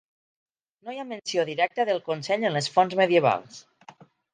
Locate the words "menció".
1.11-1.45